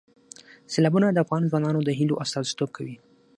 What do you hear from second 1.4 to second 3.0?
ځوانانو د هیلو استازیتوب کوي.